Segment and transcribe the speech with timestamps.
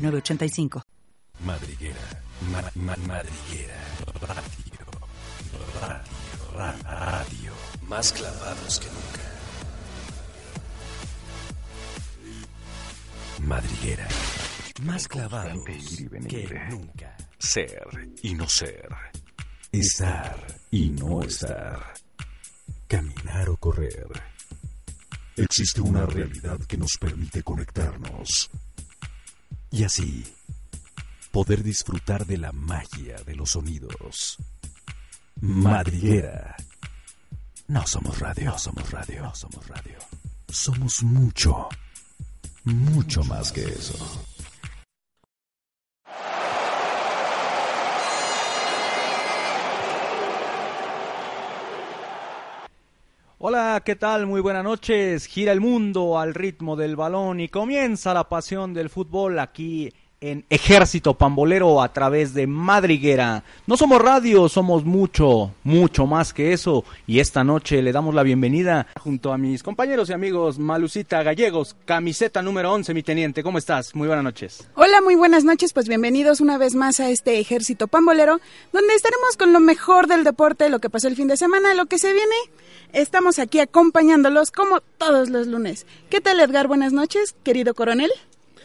[0.00, 0.82] 906985.
[1.44, 3.76] Madriguera, ma, ma, madriguera,
[4.20, 4.86] radio,
[5.80, 7.52] radio, radio,
[7.88, 9.20] más clavados que nunca.
[13.46, 14.08] Madriguera,
[14.82, 15.64] más clavados
[16.28, 17.16] que nunca.
[17.38, 18.88] Ser y no ser.
[19.72, 21.94] Estar y no estar.
[22.86, 24.08] Caminar o correr.
[25.36, 28.50] Existe una realidad que nos permite conectarnos.
[29.70, 30.24] Y así,
[31.30, 34.38] poder disfrutar de la magia de los sonidos.
[35.40, 36.56] Madriguera.
[37.68, 39.98] No somos radio, somos radio, somos radio.
[40.48, 41.68] Somos mucho,
[42.64, 44.26] mucho más que eso.
[53.42, 54.26] Hola, ¿qué tal?
[54.26, 55.24] Muy buenas noches.
[55.24, 60.44] Gira el mundo al ritmo del balón y comienza la pasión del fútbol aquí en
[60.50, 63.42] Ejército Pambolero a través de Madriguera.
[63.66, 66.84] No somos radio, somos mucho, mucho más que eso.
[67.06, 71.74] Y esta noche le damos la bienvenida junto a mis compañeros y amigos Malucita Gallegos,
[71.86, 73.42] camiseta número 11, mi teniente.
[73.42, 73.94] ¿Cómo estás?
[73.94, 74.68] Muy buenas noches.
[74.74, 75.72] Hola, muy buenas noches.
[75.72, 78.38] Pues bienvenidos una vez más a este Ejército Pambolero,
[78.74, 81.86] donde estaremos con lo mejor del deporte, lo que pasó el fin de semana, lo
[81.86, 82.36] que se viene.
[82.92, 85.86] Estamos aquí acompañándolos como todos los lunes.
[86.08, 86.66] ¿Qué tal, Edgar?
[86.66, 88.10] Buenas noches, querido coronel.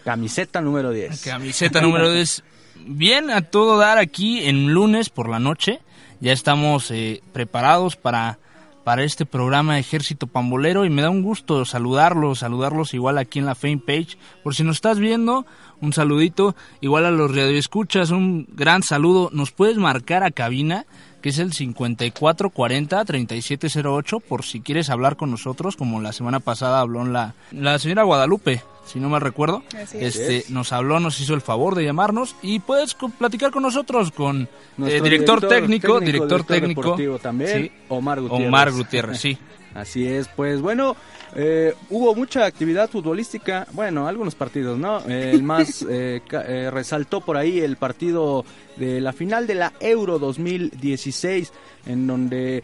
[0.03, 1.21] Camiseta número 10.
[1.23, 2.43] Camiseta número 10.
[2.87, 5.79] Bien, a todo dar aquí en lunes por la noche.
[6.21, 8.39] Ya estamos eh, preparados para,
[8.83, 13.45] para este programa Ejército Pambolero y me da un gusto saludarlos, saludarlos igual aquí en
[13.45, 14.17] la Fame Page.
[14.43, 15.45] Por si nos estás viendo,
[15.81, 16.55] un saludito.
[16.81, 19.29] Igual a los radioescuchas, un gran saludo.
[19.33, 20.85] Nos puedes marcar a cabina
[21.25, 27.03] que es el 5440-3708, por si quieres hablar con nosotros, como la semana pasada habló
[27.03, 29.63] la, la señora Guadalupe, si no mal recuerdo.
[29.93, 34.43] este Nos habló, nos hizo el favor de llamarnos y puedes platicar con nosotros, con
[34.43, 34.47] eh,
[34.77, 36.95] director, director, técnico, director, técnico.
[37.17, 38.47] también, Omar Gutiérrez.
[38.47, 39.35] Omar Gutiérrez, sí.
[39.75, 40.95] Así es, pues bueno,
[41.35, 45.01] eh, hubo mucha actividad futbolística, bueno, algunos partidos, ¿no?
[45.01, 48.45] el más eh, eh, resaltó por ahí el partido
[48.77, 51.51] de la final de la Euro 2016,
[51.87, 52.63] en donde...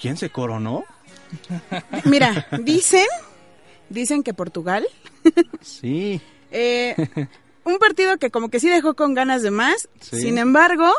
[0.00, 0.84] ¿Quién se coronó?
[2.04, 3.06] Mira, dicen,
[3.88, 4.88] dicen que Portugal.
[5.60, 6.20] sí.
[7.64, 10.90] un partido que como que sí dejó con ganas de más, sin embargo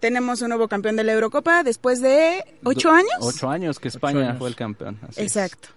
[0.00, 3.12] tenemos un nuevo campeón de la Eurocopa después de ocho años.
[3.20, 4.98] Ocho años que España fue el campeón.
[5.16, 5.68] Exacto.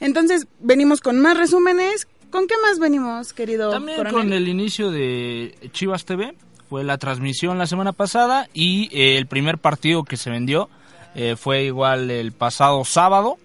[0.00, 2.08] Entonces, venimos con más resúmenes.
[2.30, 3.70] ¿Con qué más venimos, querido?
[3.70, 6.34] También con el inicio de Chivas TV.
[6.68, 10.70] Fue la transmisión la semana pasada y eh, el primer partido que se vendió
[11.14, 13.36] eh, fue igual el pasado sábado.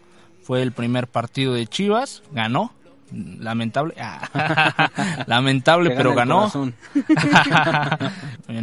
[0.41, 2.23] Fue el primer partido de Chivas.
[2.31, 2.71] Ganó
[3.11, 3.95] lamentable
[5.27, 6.47] lamentable pero ganó.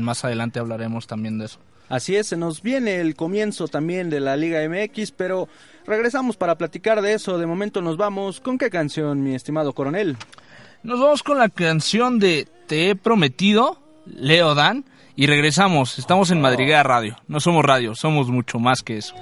[0.00, 1.58] más adelante hablaremos también de eso.
[1.88, 5.48] Así es se nos viene el comienzo también de la Liga MX pero
[5.86, 7.38] regresamos para platicar de eso.
[7.38, 8.40] De momento nos vamos.
[8.40, 10.16] Con qué canción mi estimado coronel
[10.84, 14.84] nos vamos con la canción de Te he prometido Leo Dan
[15.16, 15.98] y regresamos.
[15.98, 17.16] Estamos en Madriguera Radio.
[17.26, 19.14] No somos radio somos mucho más que eso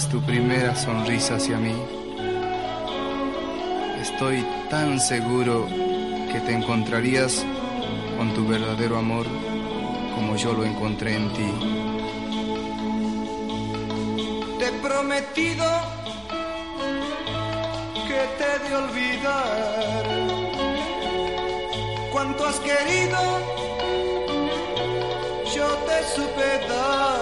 [0.00, 1.74] tu primera sonrisa hacia mí,
[4.00, 5.66] estoy tan seguro
[6.32, 7.44] que te encontrarías
[8.16, 9.26] con tu verdadero amor
[10.14, 11.52] como yo lo encontré en ti.
[14.58, 15.64] Te he prometido
[18.08, 20.04] que te de olvidar.
[22.12, 23.20] Cuanto has querido,
[25.54, 27.21] yo te supe dar,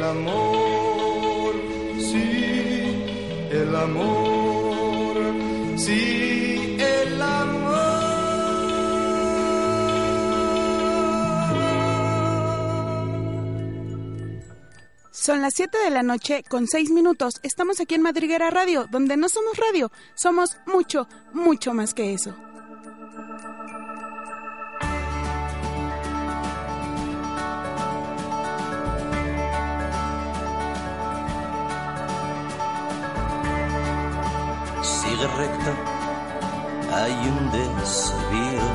[0.00, 1.54] El amor,
[1.98, 3.04] sí,
[3.50, 5.16] el amor,
[5.76, 7.60] sí, el amor.
[15.10, 17.34] Son las 7 de la noche con 6 minutos.
[17.42, 22.34] Estamos aquí en Madriguera Radio, donde no somos radio, somos mucho, mucho más que eso.
[35.20, 35.32] Sigue
[36.94, 38.68] hay un desvío.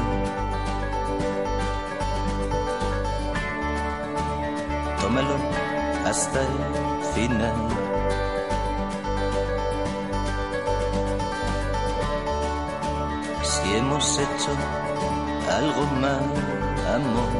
[5.01, 5.37] Tómalo
[6.05, 7.55] hasta el final.
[13.41, 14.51] Si hemos hecho
[15.51, 16.25] algo mal,
[16.93, 17.31] amor.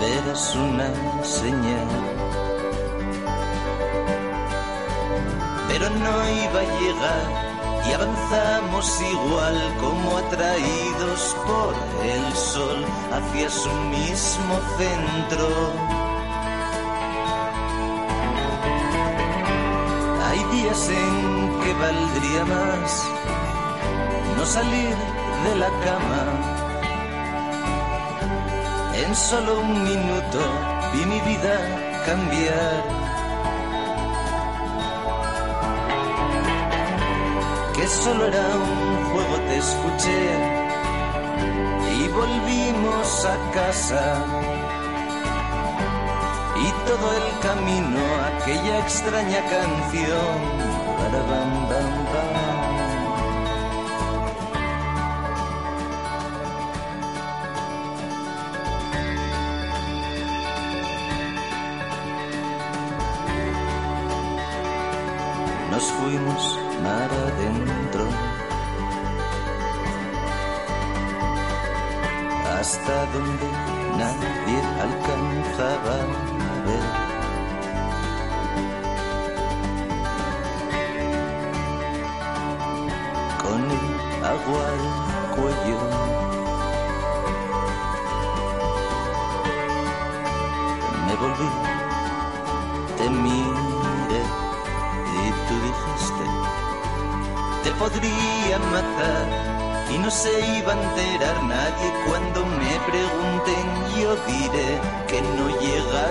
[0.00, 2.11] Verás una señal.
[5.82, 7.26] Pero no iba a llegar
[7.88, 11.74] y avanzamos igual como atraídos por
[12.06, 15.48] el sol hacia su mismo centro.
[20.28, 23.04] Hay días en que valdría más
[24.36, 24.96] no salir
[25.44, 26.22] de la cama.
[29.04, 30.38] En solo un minuto
[30.92, 31.56] vi mi vida
[32.06, 33.01] cambiar.
[37.92, 40.62] Solo era un juego, te escuché
[41.98, 44.24] y volvimos a casa.
[46.56, 48.00] Y todo el camino,
[48.30, 50.72] aquella extraña canción.
[51.12, 52.02] Bam, bam.
[52.32, 52.41] Nos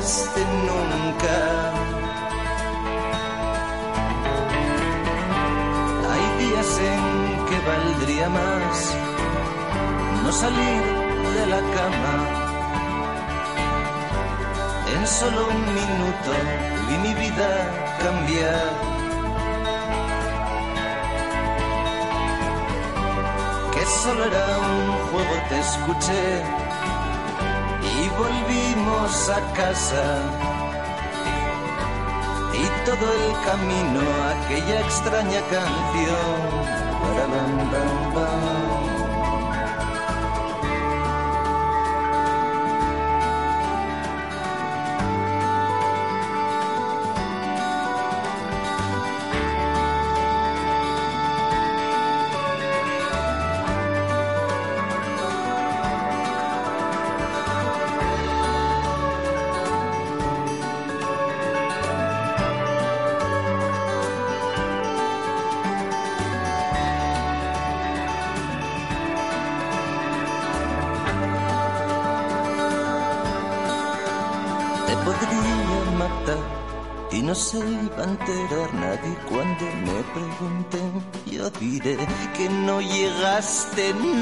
[0.01, 1.37] nunca.
[6.11, 8.95] Hay días en que valdría más
[10.23, 10.83] no salir
[11.37, 12.15] de la cama.
[14.95, 16.31] En solo un minuto
[16.87, 17.51] vi mi vida
[18.01, 18.91] cambiar.
[23.73, 26.70] que solo era un juego, te escuché
[28.21, 30.05] volvimos a casa.
[32.85, 34.01] todo el camino
[34.33, 36.81] aquella extraña canción.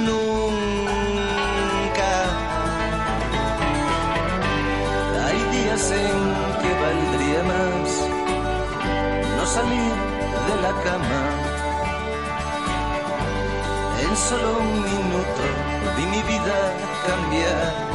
[0.07, 0.51] Nunca.
[5.25, 6.17] Hay días en
[6.61, 7.89] que valdría más
[9.37, 9.93] no salir
[10.47, 11.21] de la cama.
[14.03, 15.43] En solo un minuto
[15.97, 16.57] vi mi vida
[17.07, 17.89] cambiar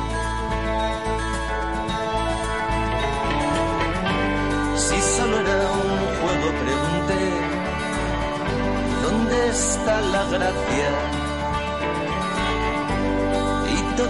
[6.64, 7.21] pregunté,
[9.02, 11.13] ¿dónde está la gracia?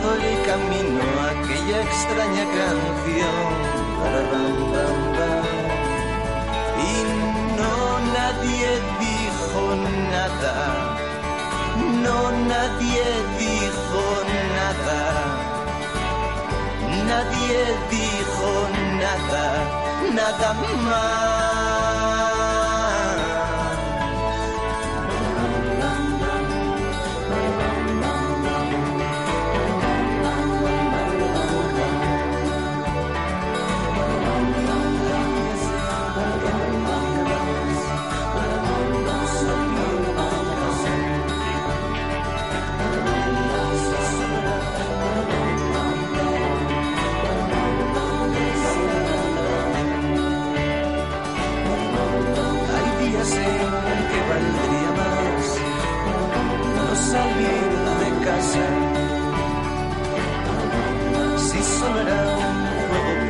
[0.05, 3.47] Y todo el camino, aquella extraña canción.
[6.79, 6.95] Y
[7.57, 7.75] no
[8.13, 8.69] nadie
[9.01, 9.63] dijo
[10.11, 10.57] nada,
[12.03, 13.05] no nadie
[13.39, 14.05] dijo
[14.57, 15.01] nada,
[17.09, 18.51] nadie dijo
[19.01, 19.45] nada,
[20.13, 20.51] nada
[20.91, 21.44] más.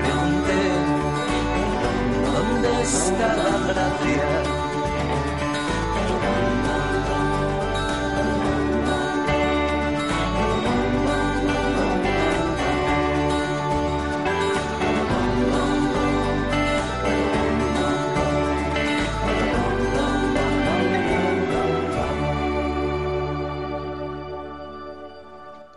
[0.03, 0.63] Pregunté,
[2.25, 4.54] ¿dónde está la gracia?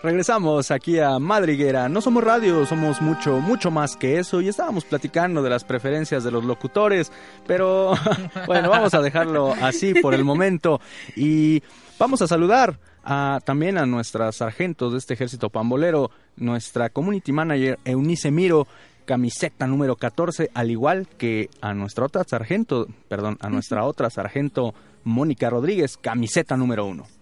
[0.08, 1.90] Regresamos aquí a Madriguera.
[1.90, 4.40] No somos radio, somos mucho, mucho más que eso.
[4.40, 7.12] Y estábamos platicando de las preferencias de los locutores.
[7.46, 7.92] Pero
[8.48, 10.80] bueno, vamos a dejarlo así por el momento.
[11.18, 11.62] Y
[12.00, 17.78] vamos a saludar a, también a nuestra sargento de este ejército pambolero, nuestra community manager
[17.84, 18.66] Eunice Miro
[19.04, 24.74] camiseta número 14, al igual que a nuestra otra sargento, perdón, a nuestra otra sargento
[25.04, 27.17] Mónica Rodríguez, camiseta número 1.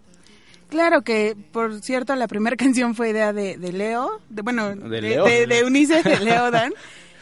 [0.70, 5.48] Claro que, por cierto, la primera canción fue idea de, Leo, de, bueno, de, de,
[5.48, 6.74] de, Unice, de Leo Dan,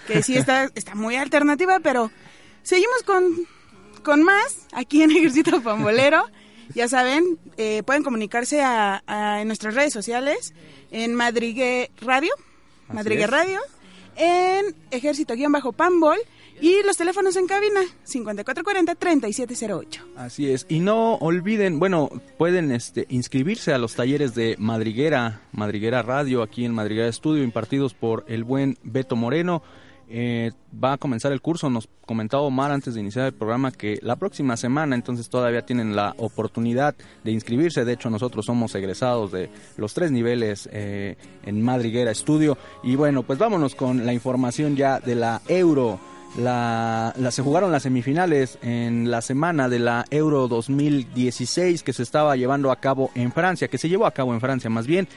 [0.07, 2.11] que sí está, está muy alternativa, pero
[2.61, 3.47] seguimos con,
[4.03, 6.25] con más aquí en Ejército Pambolero.
[6.75, 9.03] Ya saben, eh, pueden comunicarse a,
[9.41, 10.53] en nuestras redes sociales,
[10.91, 12.33] en Madrigue Radio,
[12.87, 13.59] Madrigue Radio,
[14.15, 16.17] en Ejército-Pambol
[16.61, 20.01] y los teléfonos en cabina, 5440-3708.
[20.15, 20.65] Así es.
[20.69, 26.65] Y no olviden, bueno, pueden este, inscribirse a los talleres de Madriguera, Madriguera Radio, aquí
[26.65, 29.61] en Madriguera Estudio, impartidos por el buen Beto Moreno.
[30.15, 33.97] Eh, va a comenzar el curso, nos comentaba Omar antes de iniciar el programa que
[34.01, 36.93] la próxima semana, entonces todavía tienen la oportunidad
[37.23, 37.85] de inscribirse.
[37.85, 42.57] De hecho, nosotros somos egresados de los tres niveles eh, en Madriguera Estudio.
[42.83, 45.99] Y bueno, pues vámonos con la información ya de la Euro.
[46.37, 52.35] La, se jugaron las semifinales en la semana de la Euro 2016 que se estaba
[52.35, 55.07] llevando a cabo en Francia, que se llevó a cabo en Francia más bien.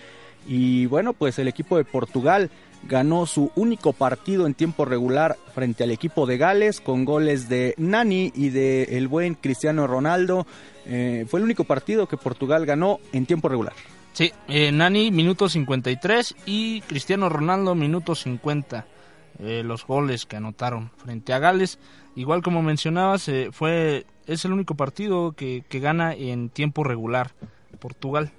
[0.46, 2.50] Y bueno, pues el equipo de Portugal
[2.84, 7.74] ganó su único partido en tiempo regular frente al equipo de Gales con goles de
[7.78, 10.46] Nani y de el buen Cristiano Ronaldo.
[10.84, 13.72] Eh, fue el único partido que Portugal ganó en tiempo regular.
[14.12, 18.86] Sí, eh, Nani minuto 53 y Cristiano Ronaldo minuto 50.
[19.38, 21.78] Eh, los goles que anotaron frente a Gales.
[22.14, 27.32] Igual como mencionabas, eh, fue es el único partido que, que gana en tiempo regular
[27.78, 28.32] Portugal.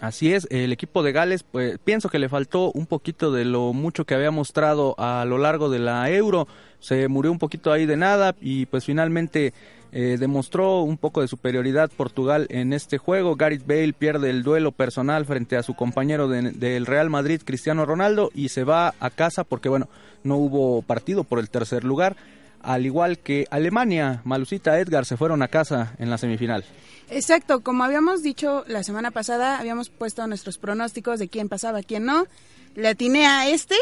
[0.00, 3.72] Así es, el equipo de Gales, pues pienso que le faltó un poquito de lo
[3.72, 6.46] mucho que había mostrado a lo largo de la Euro,
[6.84, 9.54] se murió un poquito ahí de nada y pues finalmente
[9.90, 13.36] eh, demostró un poco de superioridad Portugal en este juego.
[13.36, 18.30] Gareth Bale pierde el duelo personal frente a su compañero del Real Madrid, Cristiano Ronaldo,
[18.34, 19.88] y se va a casa porque, bueno,
[20.24, 22.16] no hubo partido por el tercer lugar.
[22.60, 26.66] Al igual que Alemania, Malucita Edgar se fueron a casa en la semifinal.
[27.08, 32.04] Exacto, como habíamos dicho la semana pasada, habíamos puesto nuestros pronósticos de quién pasaba, quién
[32.04, 32.26] no.
[32.74, 33.76] Le atiné a este,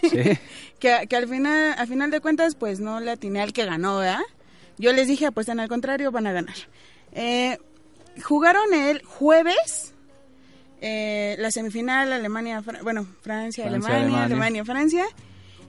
[0.78, 3.98] que, que, al final, al final de cuentas, pues no le atiné al que ganó,
[3.98, 4.20] ¿verdad?
[4.78, 6.56] Yo les dije, pues en al contrario, van a ganar.
[7.12, 7.58] Eh,
[8.22, 9.94] jugaron el jueves
[10.80, 15.06] eh, la semifinal Alemania, bueno, Francia, Alemania, Alemania, Francia.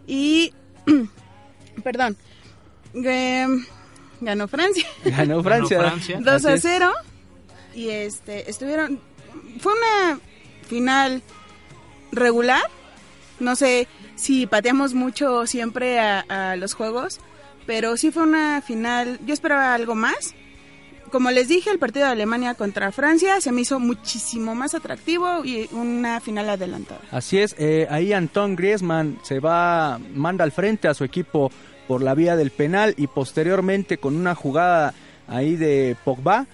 [0.06, 0.54] Y,
[1.84, 2.18] perdón,
[2.94, 4.88] ganó Francia.
[5.06, 6.20] Ganó Francia.
[6.20, 6.94] 2 a 0.
[7.74, 9.00] Y este, estuvieron,
[9.60, 10.20] fue una
[10.68, 11.22] final
[12.18, 12.62] regular.
[13.40, 17.20] No sé si pateamos mucho siempre a los juegos,
[17.68, 20.34] pero sí fue una final, yo esperaba algo más.
[21.12, 25.46] Como les dije, el partido de Alemania contra Francia se me hizo muchísimo más atractivo
[25.46, 27.00] y una final adelantada.
[27.12, 31.52] Así es, eh, ahí Anton Griezmann se va, manda al frente a su equipo
[31.88, 34.94] por la vía del penal y posteriormente con una jugada
[35.28, 36.46] ahí de Pogba,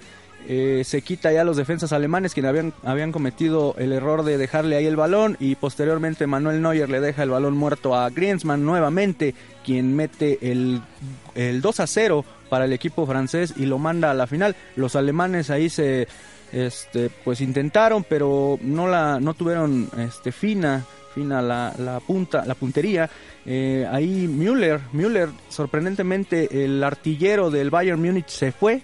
[0.47, 4.75] eh, se quita ya los defensas alemanes quienes habían, habían cometido el error de dejarle
[4.75, 9.35] ahí el balón y posteriormente Manuel Neuer le deja el balón muerto a Griezmann nuevamente
[9.65, 10.81] quien mete el,
[11.35, 14.55] el 2 a 0 para el equipo francés y lo manda a la final.
[14.75, 16.07] Los alemanes ahí se
[16.51, 20.85] este pues intentaron pero no la no tuvieron este fina
[21.15, 23.09] fina la, la punta la puntería
[23.43, 28.83] eh, ahí Müller Müller sorprendentemente el artillero del Bayern Múnich se fue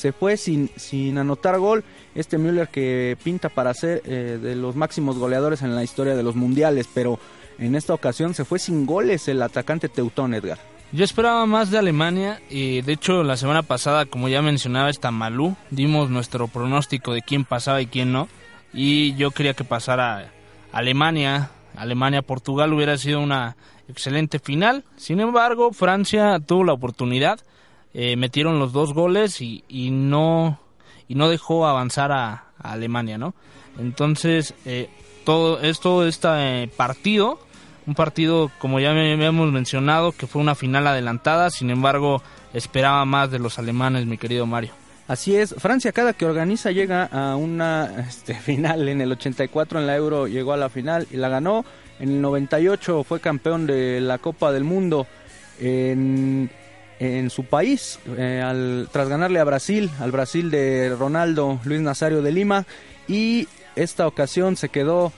[0.00, 1.84] se fue sin, sin anotar gol.
[2.14, 6.22] Este Müller que pinta para ser eh, de los máximos goleadores en la historia de
[6.22, 7.18] los mundiales, pero
[7.58, 10.58] en esta ocasión se fue sin goles el atacante Teutón Edgar.
[10.92, 15.10] Yo esperaba más de Alemania y de hecho la semana pasada, como ya mencionaba esta
[15.10, 18.26] Malú, dimos nuestro pronóstico de quién pasaba y quién no.
[18.72, 20.32] Y yo quería que pasara
[20.72, 24.84] Alemania, Alemania-Portugal hubiera sido una excelente final.
[24.96, 27.40] Sin embargo, Francia tuvo la oportunidad
[27.92, 30.60] eh, metieron los dos goles y, y, no
[31.08, 33.34] y no dejó avanzar a, Alemania, ¿no?
[33.78, 34.90] Entonces eh,
[35.24, 37.40] todo esto este partido,
[37.86, 42.22] un partido como ya habíamos mencionado que fue una final adelantada, sin embargo
[42.52, 44.72] esperaba más de los alemanes, mi querido Mario.
[45.08, 49.86] Así es, Francia cada que organiza llega a una este, final, en el 84 en
[49.86, 51.64] la Euro llegó a la final y la ganó,
[51.98, 55.06] en el 98 fue campeón de la Copa del Mundo,
[55.58, 56.50] en
[57.00, 62.22] en su país eh, al, tras ganarle a Brasil, al Brasil de Ronaldo Luis Nazario
[62.22, 62.66] de Lima
[63.08, 65.12] y esta ocasión se quedó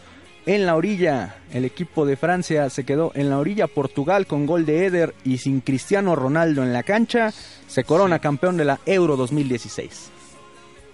[0.47, 4.65] en la orilla, el equipo de Francia se quedó en la orilla Portugal con gol
[4.65, 7.33] de Eder y sin Cristiano Ronaldo en la cancha,
[7.69, 10.11] se corona campeón de la Euro 2016.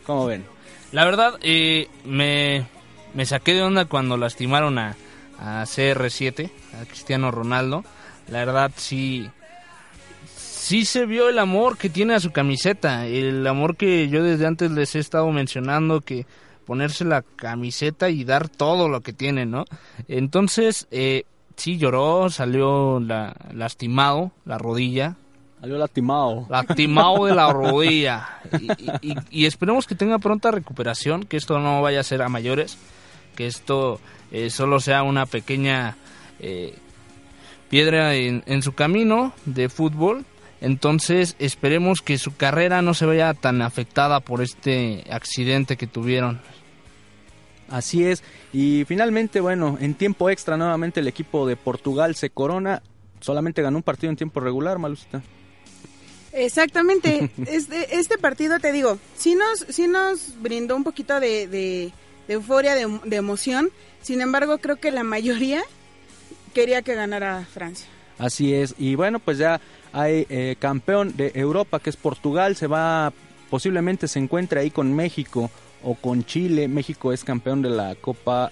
[0.04, 0.44] ¿Cómo ven?
[0.92, 2.66] La verdad, eh, me,
[3.14, 4.96] me saqué de onda cuando lastimaron a,
[5.38, 7.84] a CR7, a Cristiano Ronaldo.
[8.28, 9.30] La verdad, sí,
[10.68, 14.46] sí se vio el amor que tiene a su camiseta, el amor que yo desde
[14.46, 16.26] antes les he estado mencionando, que
[16.66, 19.64] ponerse la camiseta y dar todo lo que tiene, ¿no?
[20.08, 21.24] Entonces, eh,
[21.56, 25.16] sí lloró, salió la, lastimado, la rodilla.
[25.58, 26.46] Salió lastimado.
[26.50, 28.28] Lastimado de la rodilla.
[29.30, 32.76] Y, esperemos que tenga pronta recuperación, que esto no vaya a ser a mayores,
[33.36, 34.00] que esto
[34.32, 35.96] eh, solo sea una pequeña
[36.40, 36.74] eh,
[37.70, 40.26] piedra en, en su camino de fútbol
[40.60, 46.40] entonces esperemos que su carrera no se vaya tan afectada por este accidente que tuvieron.
[47.70, 48.22] Así es.
[48.52, 52.82] Y finalmente, bueno, en tiempo extra nuevamente el equipo de Portugal se corona.
[53.20, 55.22] Solamente ganó un partido en tiempo regular, Malucita.
[56.32, 57.30] Exactamente.
[57.46, 61.92] este, este partido, te digo, sí nos, sí nos brindó un poquito de,
[62.26, 63.70] euforia, de, de emoción.
[64.02, 65.62] Sin embargo, creo que la mayoría
[66.54, 67.86] quería que ganara Francia.
[68.18, 68.74] Así es.
[68.78, 69.60] Y bueno, pues ya
[69.92, 73.12] hay eh, campeón de Europa que es Portugal, se va,
[73.50, 75.50] posiblemente se encuentre ahí con México
[75.82, 76.68] o con Chile.
[76.68, 78.50] México es campeón de la Copa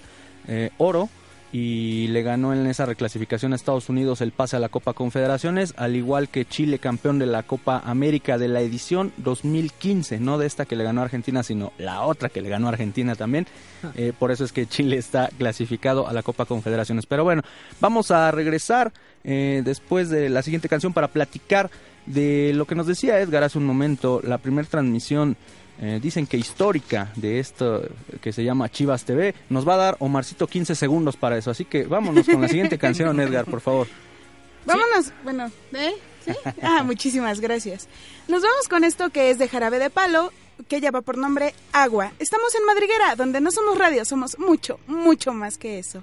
[0.48, 1.08] eh, Oro
[1.52, 5.74] y le ganó en esa reclasificación a Estados Unidos el pase a la Copa Confederaciones,
[5.76, 10.46] al igual que Chile campeón de la Copa América de la edición 2015, no de
[10.46, 13.46] esta que le ganó a Argentina, sino la otra que le ganó a Argentina también.
[13.82, 13.92] Ah.
[13.94, 17.06] Eh, por eso es que Chile está clasificado a la Copa Confederaciones.
[17.06, 17.42] Pero bueno,
[17.80, 18.92] vamos a regresar
[19.26, 21.68] eh, después de la siguiente canción para platicar
[22.06, 25.36] de lo que nos decía Edgar hace un momento, la primera transmisión
[25.80, 27.82] eh, dicen que histórica de esto
[28.22, 29.34] que se llama Chivas TV.
[29.50, 31.50] Nos va a dar Omarcito 15 segundos para eso.
[31.50, 33.88] Así que vámonos con la siguiente canción, Edgar, por favor.
[34.64, 35.92] Vámonos, bueno, ¿eh?
[36.62, 37.88] Ah, muchísimas gracias.
[38.26, 40.32] Nos vamos con esto que es de jarabe de palo,
[40.68, 42.12] que lleva por nombre Agua.
[42.18, 46.02] Estamos en Madriguera, donde no somos radio, somos mucho, mucho más que eso.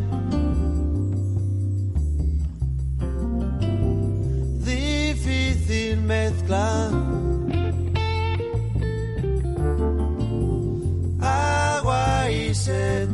[11.21, 13.10] Agua y sed.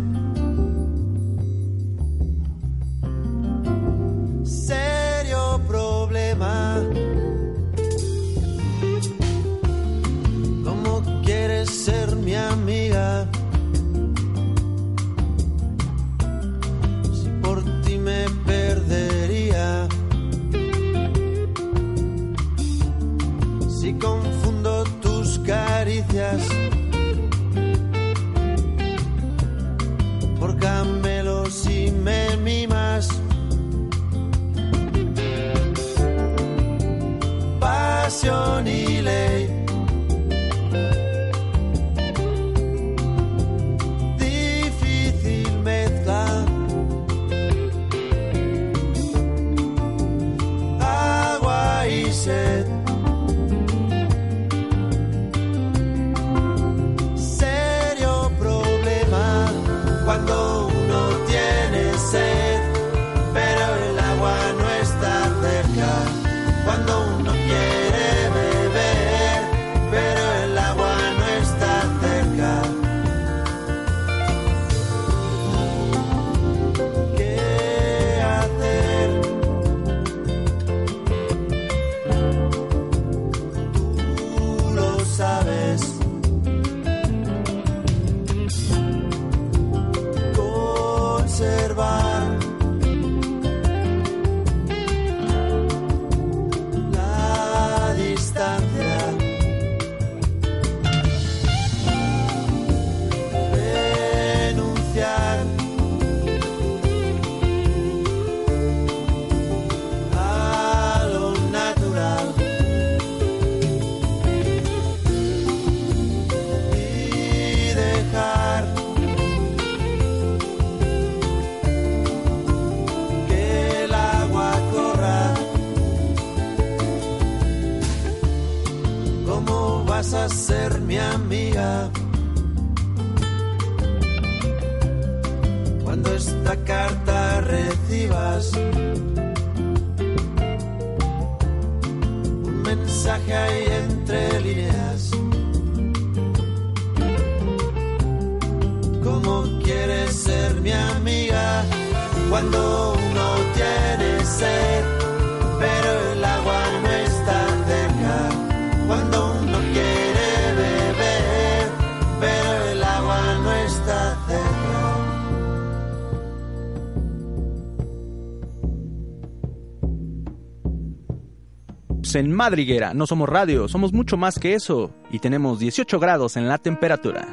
[172.17, 172.93] En Madriguera.
[172.93, 174.91] No somos radio, somos mucho más que eso.
[175.11, 177.27] Y tenemos 18 grados en la temperatura.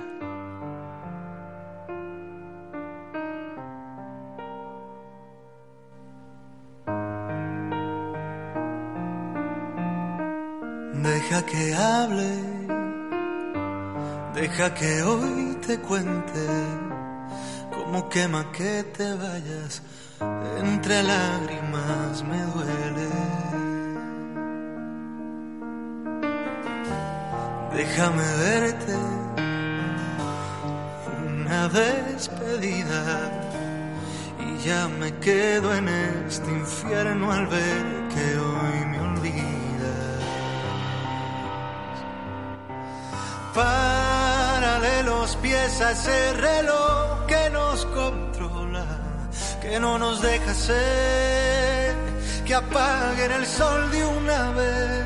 [11.02, 12.30] Deja que hable,
[14.34, 16.46] deja que hoy te cuente
[17.74, 19.82] cómo quema que te vayas,
[20.60, 23.43] entre lágrimas me duele.
[27.74, 28.94] Déjame verte
[31.26, 33.02] una despedida
[34.38, 37.84] y ya me quedo en este infierno al ver
[38.14, 40.22] que hoy me olvidas.
[43.52, 48.86] Párale los pies a ese reloj que nos controla,
[49.60, 51.96] que no nos deja ser,
[52.46, 55.04] que apaguen el sol de una vez.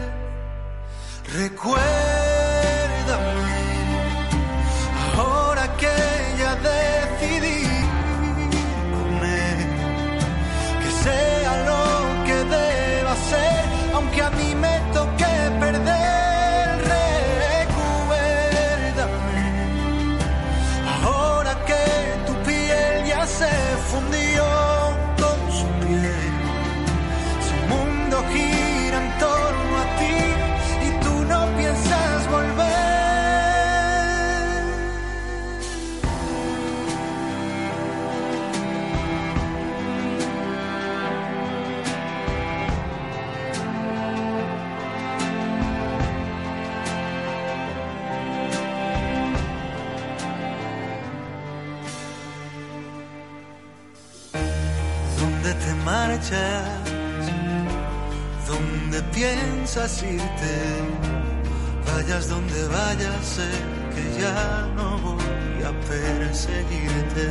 [61.86, 63.48] Vayas donde vayas, sé
[63.94, 67.26] que ya no voy a perseguirte.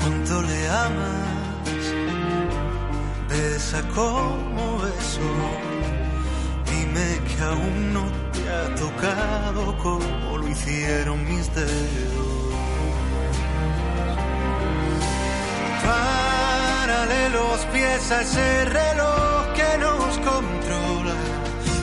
[0.00, 1.84] ¿Cuánto le amas?
[3.28, 5.30] Besa como beso.
[6.70, 12.41] Dime que aún no te ha tocado como lo hicieron mis dedos.
[17.32, 21.14] Los pies a ese reloj que nos controla,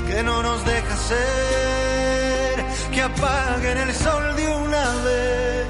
[0.07, 5.67] que no nos deja ser, que apaguen el sol de una vez.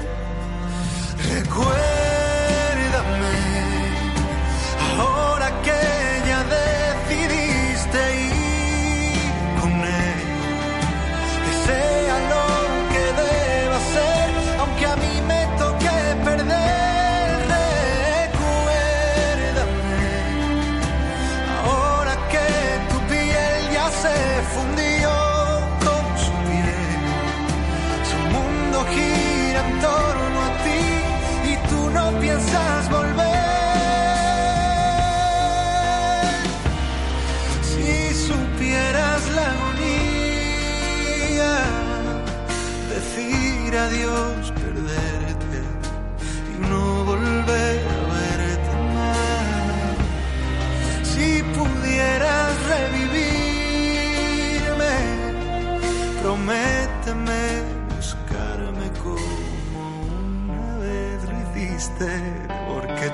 [1.34, 1.89] Recuérdame,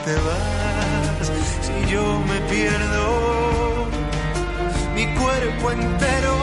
[0.06, 3.88] te vas si yo me pierdo
[4.94, 6.35] mi cuerpo entero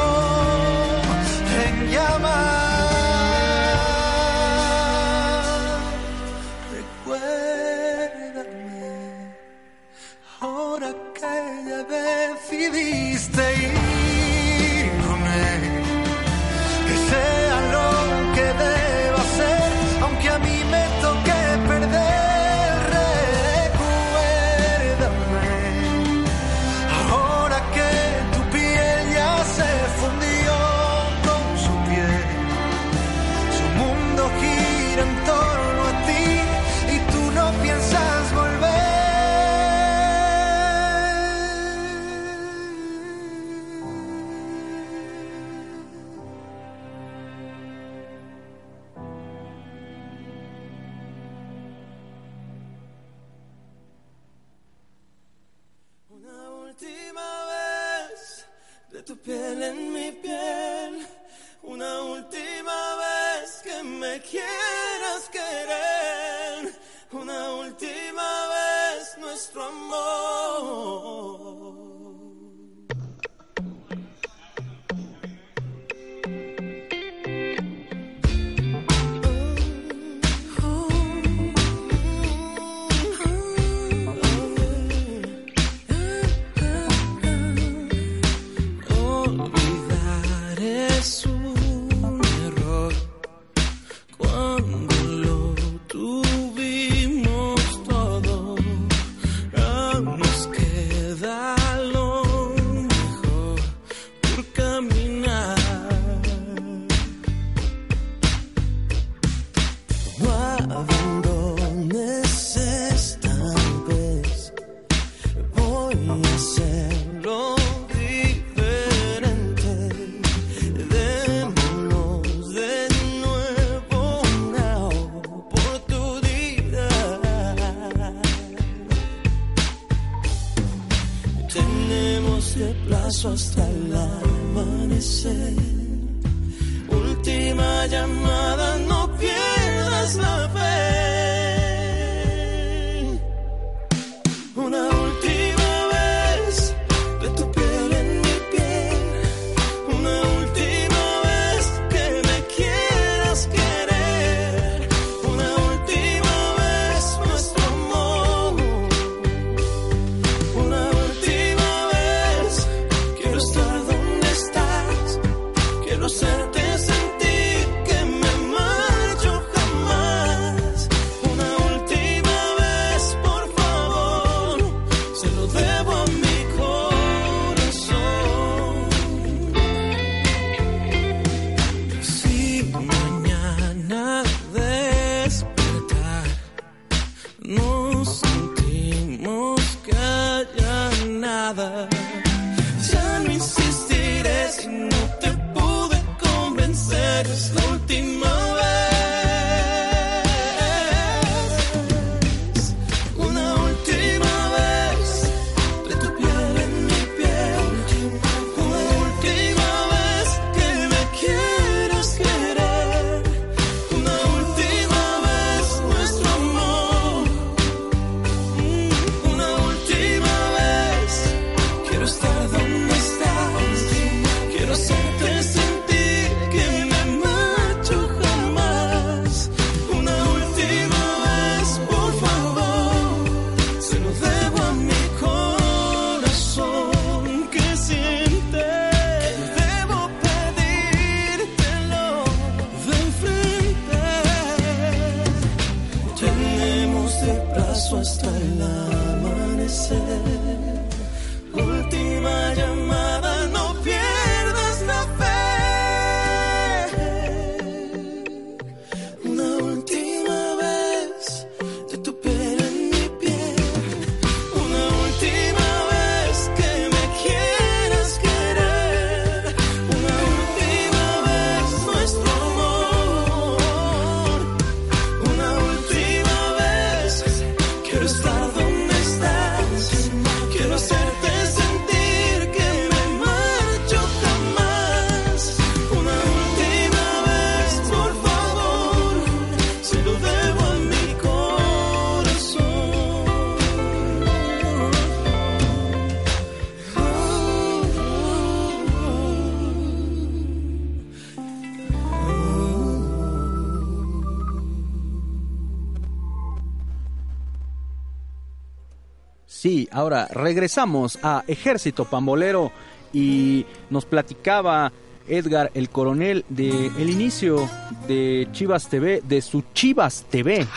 [309.94, 312.72] ahora regresamos a Ejército Pambolero
[313.14, 314.92] y nos platicaba
[315.28, 317.70] Edgar el coronel de el inicio
[318.08, 320.68] de Chivas TV, de su Chivas TV.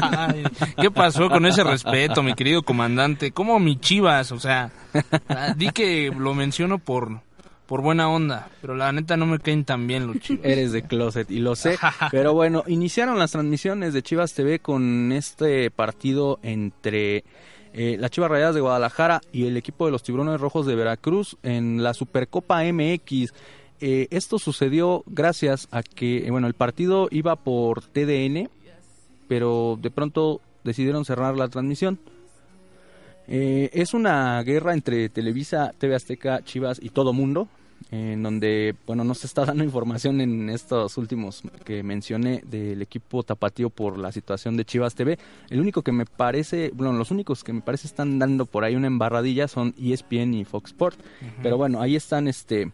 [0.80, 3.30] ¿Qué pasó con ese respeto, mi querido comandante?
[3.30, 4.32] ¿Cómo mi chivas?
[4.32, 4.72] O sea,
[5.28, 7.20] ah, di que lo menciono por,
[7.66, 10.44] por buena onda, pero la neta no me caen tan bien los chivas.
[10.44, 11.78] Eres de closet y lo sé.
[12.10, 17.22] Pero bueno, iniciaron las transmisiones de Chivas TV con este partido entre
[17.76, 21.36] eh, las Chivas Rayadas de Guadalajara y el equipo de los Tiburones Rojos de Veracruz
[21.42, 23.34] en la Supercopa MX.
[23.80, 28.48] Eh, esto sucedió gracias a que, eh, bueno, el partido iba por TDN,
[29.28, 31.98] pero de pronto decidieron cerrar la transmisión.
[33.28, 37.48] Eh, es una guerra entre Televisa, TV Azteca, Chivas y todo mundo,
[37.90, 43.22] en donde, bueno, no se está dando información en estos últimos que mencioné del equipo
[43.22, 45.18] tapatío por la situación de Chivas TV.
[45.50, 48.74] El único que me parece, bueno, los únicos que me parece están dando por ahí
[48.74, 50.98] una embarradilla son ESPN y Fox Sport.
[51.42, 52.72] Pero bueno, ahí están este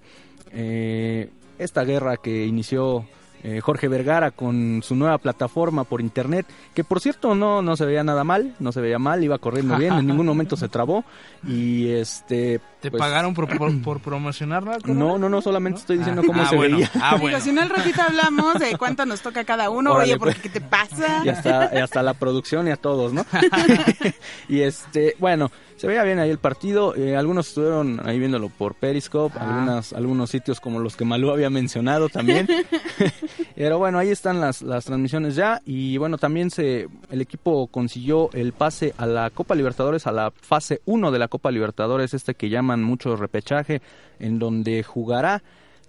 [0.52, 3.06] eh, esta guerra que inició
[3.44, 7.84] eh, Jorge Vergara con su nueva plataforma por internet, que por cierto no, no se
[7.84, 11.04] veía nada mal, no se veía mal, iba corriendo bien, en ningún momento se trabó
[11.46, 12.60] y este...
[12.80, 14.78] ¿Te pues, pagaron por, por, por promocionarla?
[14.86, 16.90] No, no, no, solamente estoy diciendo Ah, cómo ah, se bueno, veía.
[16.94, 17.40] Ah, Digo, bueno.
[17.40, 19.92] si no, al ratito hablamos de cuánto nos toca cada uno.
[19.92, 20.36] Órale, Oye, ¿por pues.
[20.36, 20.42] qué?
[20.42, 21.22] ¿qué te pasa?
[21.24, 23.24] y hasta, y hasta la producción y a todos, ¿no?
[24.48, 25.50] y este, bueno,
[25.82, 26.94] se veía bien ahí el partido.
[26.94, 29.48] eh, algunos estuvieron ahí viéndolo por Periscope, Ah.
[29.48, 32.46] algunas, algunos sitios como los que Malú había mencionado también.
[33.56, 35.60] Pero bueno, ahí están las, las transmisiones ya.
[35.66, 40.30] Y bueno, también se el equipo consiguió el pase a la Copa Libertadores, a la
[40.30, 43.82] fase 1 de la Copa Libertadores, este que llaman mucho repechaje,
[44.20, 45.42] en donde jugará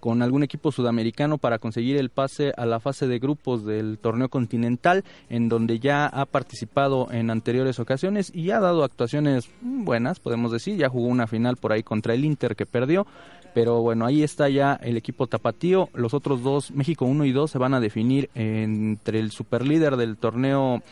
[0.04, 4.28] con algún equipo sudamericano para conseguir el pase a la fase de grupos del torneo
[4.28, 10.52] continental, en donde ya ha participado en anteriores ocasiones y ha dado actuaciones buenas, podemos
[10.52, 10.76] decir.
[10.76, 13.08] Ya jugó una final por ahí contra el Inter que perdió,
[13.54, 15.88] pero bueno, ahí está ya el equipo tapatío.
[15.94, 20.18] Los otros dos, México 1 y 2, se van a definir entre el superlíder del
[20.18, 20.84] torneo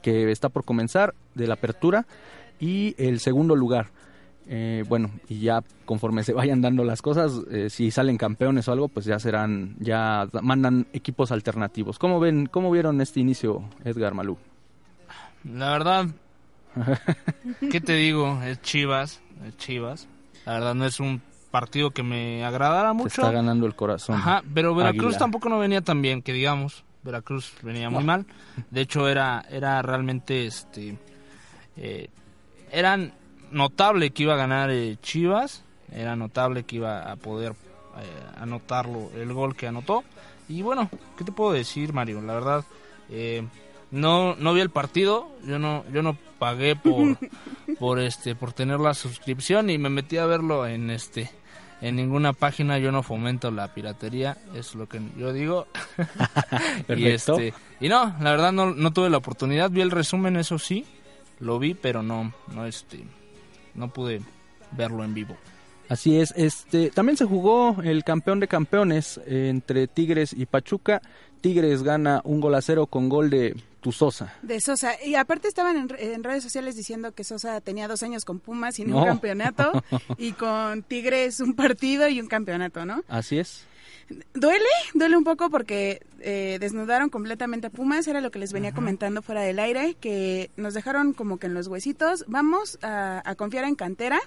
[0.00, 2.06] que está por comenzar, de la apertura,
[2.58, 3.90] y el segundo lugar.
[4.48, 8.72] Eh, bueno, y ya conforme se vayan dando las cosas, eh, si salen campeones o
[8.72, 11.98] algo, pues ya serán, ya mandan equipos alternativos.
[11.98, 14.38] ¿Cómo ven, cómo vieron este inicio, Edgar Malú?
[15.44, 16.06] La verdad,
[17.70, 18.40] ¿qué te digo?
[18.42, 20.08] Es Chivas, es Chivas.
[20.44, 21.20] La verdad no es un
[21.50, 23.22] partido que me agradara mucho.
[23.22, 24.16] está ganando el corazón.
[24.16, 26.84] Ajá, pero Veracruz tampoco no venía tan bien, que digamos.
[27.02, 28.26] Veracruz venía muy mal.
[28.70, 30.98] De hecho, era, era realmente, este,
[31.76, 32.10] eh,
[32.70, 33.12] eran
[33.50, 35.64] notable que iba a ganar eh, Chivas.
[35.92, 40.04] Era notable que iba a poder eh, anotarlo el gol que anotó.
[40.48, 42.20] Y bueno, ¿qué te puedo decir, Mario?
[42.22, 42.64] La verdad,
[43.10, 43.44] eh,
[43.90, 45.28] no, no vi el partido.
[45.44, 47.16] Yo no, yo no pagué por,
[47.78, 51.30] por este, por tener la suscripción y me metí a verlo en este,
[51.80, 55.66] en ninguna página yo no fomento la piratería, es lo que yo digo.
[56.88, 60.58] y este y no, la verdad no, no tuve la oportunidad, vi el resumen, eso
[60.58, 60.84] sí,
[61.40, 63.04] lo vi, pero no no este
[63.76, 64.20] no pude
[64.72, 65.36] verlo en vivo.
[65.88, 71.00] Así es, este también se jugó el campeón de campeones entre Tigres y Pachuca.
[71.40, 74.34] Tigres gana un gol a cero con gol de tu Sosa.
[74.42, 74.94] De Sosa.
[75.04, 78.84] Y aparte estaban en, redes sociales diciendo que Sosa tenía dos años con Pumas y
[78.84, 79.84] un campeonato.
[80.18, 83.04] y con Tigres un partido y un campeonato, ¿no?
[83.06, 83.64] Así es.
[84.34, 88.72] Duele, duele un poco porque eh, desnudaron completamente a Pumas, era lo que les venía
[88.72, 92.24] comentando fuera del aire, que nos dejaron como que en los huesitos.
[92.28, 94.20] Vamos a, a confiar en cantera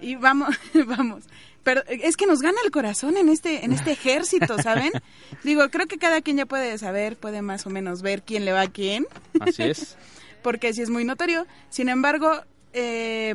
[0.00, 0.54] y vamos,
[0.86, 1.24] vamos.
[1.64, 4.90] Pero es que nos gana el corazón en este, en este ejército, ¿saben?
[5.44, 8.52] Digo, creo que cada quien ya puede saber, puede más o menos ver quién le
[8.52, 9.06] va a quién.
[9.40, 9.96] Así es.
[10.42, 11.46] Porque sí es muy notorio.
[11.68, 12.42] Sin embargo,
[12.72, 13.34] eh,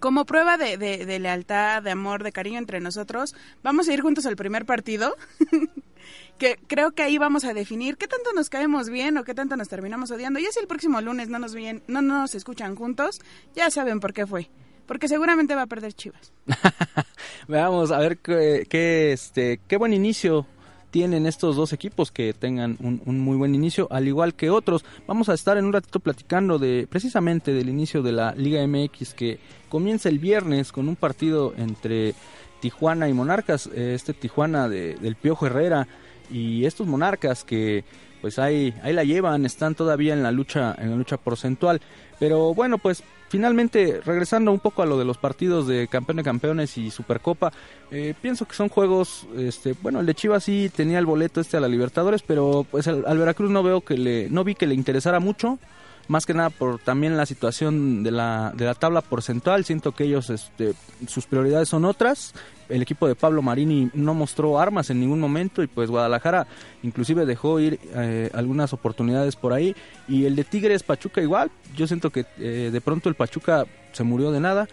[0.00, 4.26] como prueba de, de, lealtad, de amor, de cariño entre nosotros, vamos a ir juntos
[4.26, 5.16] al primer partido.
[6.38, 9.56] que creo que ahí vamos a definir qué tanto nos caemos bien o qué tanto
[9.56, 10.38] nos terminamos odiando.
[10.38, 13.20] Ya si el próximo lunes no nos, bien, no nos escuchan juntos,
[13.54, 14.50] ya saben por qué fue
[14.86, 16.32] porque seguramente va a perder Chivas.
[17.48, 20.46] Veamos a ver qué, este, qué buen inicio
[20.90, 24.84] tienen estos dos equipos que tengan un, muy buen inicio, al igual que otros.
[25.06, 29.14] Vamos a estar en un ratito platicando de precisamente del inicio de la Liga MX
[29.14, 32.14] que comienza el viernes con un partido entre
[32.60, 35.86] Tijuana y Monarcas, este Tijuana de, del Piojo Herrera
[36.30, 37.84] y estos Monarcas que
[38.26, 41.80] pues ahí, ahí la llevan, están todavía en la lucha, en la lucha porcentual.
[42.18, 46.24] Pero bueno, pues finalmente, regresando un poco a lo de los partidos de campeón de
[46.24, 47.52] campeones y Supercopa,
[47.92, 51.56] eh, pienso que son juegos, este, bueno, el de Chivas sí tenía el boleto este
[51.56, 54.66] a la Libertadores, pero pues al, al Veracruz no veo que le, no vi que
[54.66, 55.60] le interesara mucho
[56.08, 59.64] más que nada por también la situación de la, de la tabla porcentual.
[59.64, 60.74] Siento que ellos, este,
[61.06, 62.34] sus prioridades son otras.
[62.68, 66.48] El equipo de Pablo Marini no mostró armas en ningún momento y pues Guadalajara
[66.82, 69.74] inclusive dejó ir eh, algunas oportunidades por ahí.
[70.08, 71.50] Y el de Tigres Pachuca igual.
[71.76, 74.68] Yo siento que eh, de pronto el Pachuca se murió de nada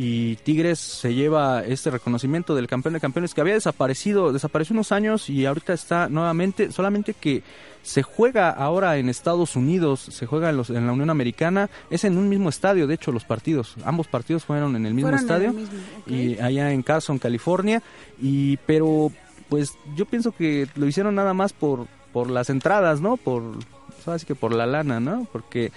[0.00, 4.92] y Tigres se lleva este reconocimiento del campeón de campeones que había desaparecido, desapareció unos
[4.92, 7.42] años y ahorita está nuevamente, solamente que
[7.82, 12.04] se juega ahora en Estados Unidos, se juega en, los, en la Unión Americana, es
[12.04, 15.52] en un mismo estadio, de hecho los partidos, ambos partidos fueron en el mismo estadio
[16.06, 17.82] y allá en Carson, California,
[18.22, 19.10] y pero
[19.48, 23.16] pues yo pienso que lo hicieron nada más por por las entradas, ¿no?
[23.16, 23.42] Por
[24.04, 25.26] sabes que por la lana, ¿no?
[25.32, 25.72] Porque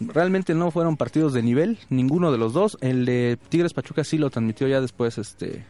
[0.00, 2.78] realmente no fueron partidos de nivel, ninguno de los dos.
[2.80, 5.64] El de Tigres Pachuca sí lo transmitió ya después este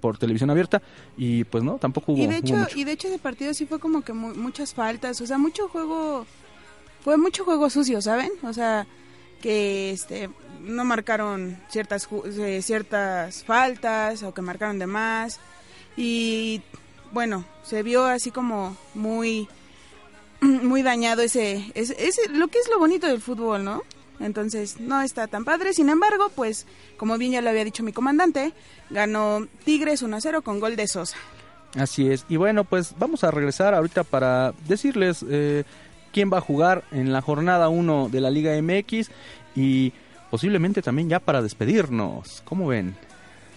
[0.00, 0.82] por televisión abierta
[1.16, 2.22] y pues no, tampoco hubo.
[2.22, 5.26] Y de hecho, y de hecho de partido sí fue como que muchas faltas, o
[5.26, 6.26] sea, mucho juego
[7.02, 8.30] fue mucho juego sucio, ¿saben?
[8.42, 8.86] O sea,
[9.40, 12.08] que este no marcaron ciertas
[12.38, 15.40] eh, ciertas faltas o que marcaron de más
[15.96, 16.62] y
[17.12, 19.48] bueno, se vio así como muy
[20.62, 23.82] muy dañado ese, ese, lo que es lo bonito del fútbol, ¿no?
[24.20, 25.72] Entonces no está tan padre.
[25.72, 26.66] Sin embargo, pues
[26.96, 28.52] como bien ya lo había dicho mi comandante,
[28.90, 31.16] ganó Tigres 1-0 con gol de Sosa.
[31.76, 32.26] Así es.
[32.28, 35.64] Y bueno, pues vamos a regresar ahorita para decirles eh,
[36.12, 39.10] quién va a jugar en la jornada 1 de la Liga MX
[39.56, 39.92] y
[40.30, 42.42] posiblemente también ya para despedirnos.
[42.44, 42.94] ¿Cómo ven?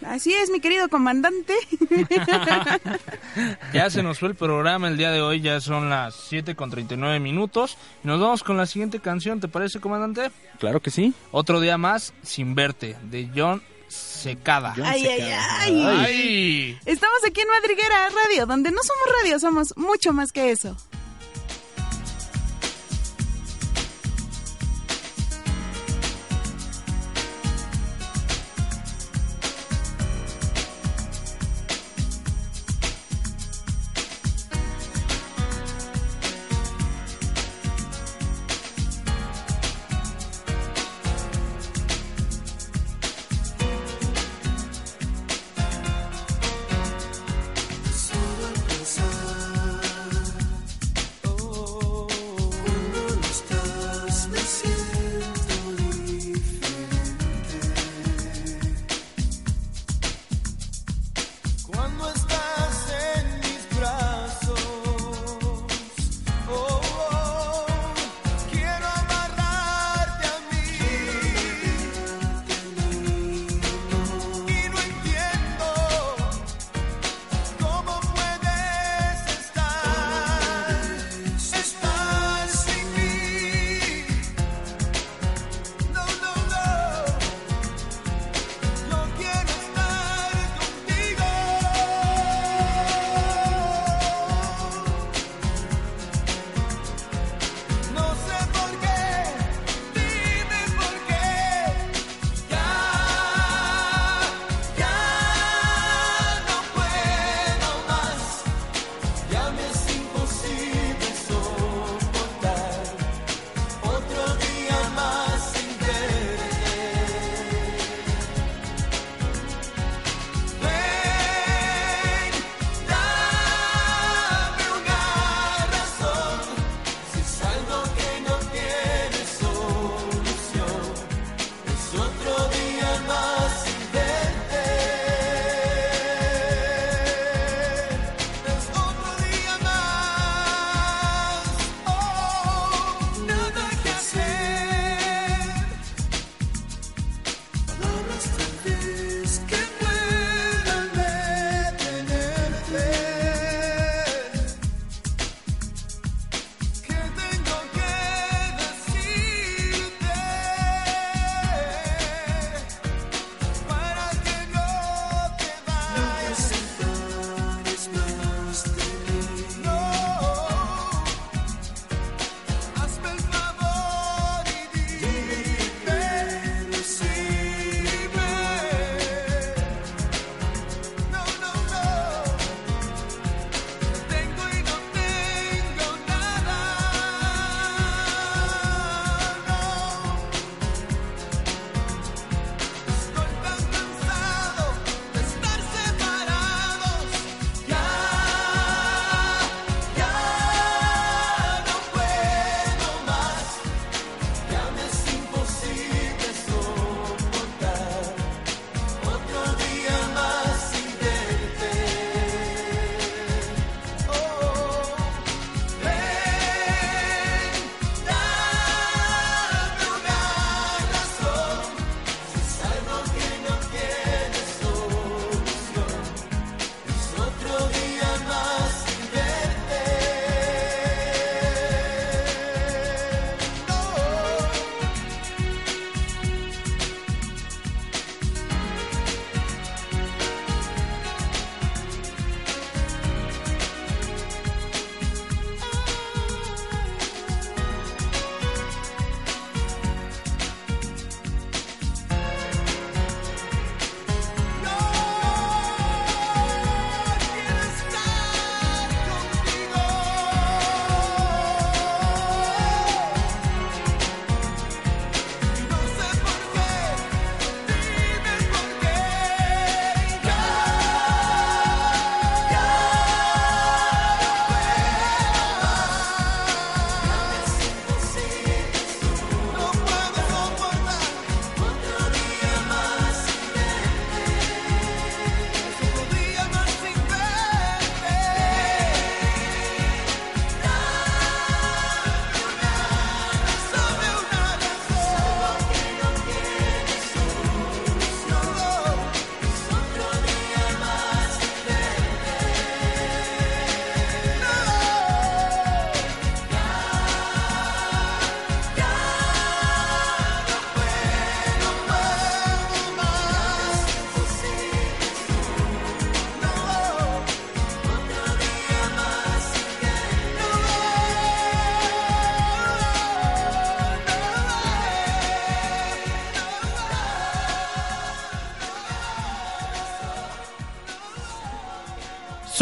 [0.03, 1.53] Así es, mi querido comandante.
[3.73, 6.69] ya se nos fue el programa el día de hoy, ya son las 7 con
[6.69, 7.77] 39 minutos.
[8.03, 10.31] Nos vamos con la siguiente canción, ¿te parece, comandante?
[10.59, 11.13] Claro que sí.
[11.31, 14.73] Otro día más sin verte, de John secada.
[14.83, 16.79] Ay, ay, ay, Ay.
[16.85, 20.75] Estamos aquí en Madriguera Radio, donde no somos radio, somos mucho más que eso.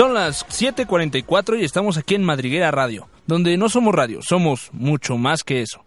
[0.04, 5.18] Son las 7:44 y estamos aquí en Madriguera Radio, donde no somos radio, somos mucho
[5.18, 5.86] más que eso.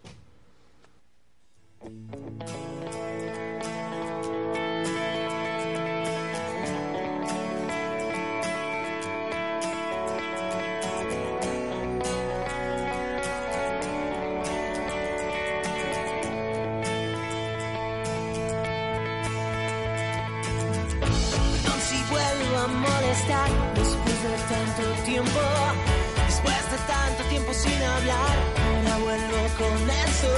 [27.67, 30.33] Sin hablar, ahora vuelvo con eso.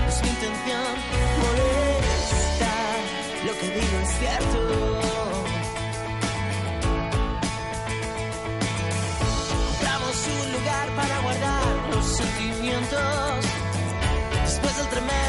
[0.00, 0.92] No es mi intención
[1.42, 2.98] molestar,
[3.46, 4.58] lo que digo es cierto.
[10.24, 13.44] Un lugar para guardar los sentimientos.
[14.44, 15.21] Después del tremendo